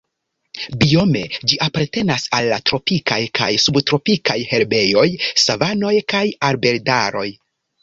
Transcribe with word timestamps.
Biome 0.83 1.19
ĝi 1.51 1.59
apartenas 1.65 2.25
al 2.37 2.49
la 2.53 2.57
tropikaj 2.71 3.19
kaj 3.41 3.51
subtropikaj 3.67 4.39
herbejoj, 4.55 5.07
savanoj 5.45 5.95
kaj 6.17 6.25
arbedaroj. 6.53 7.31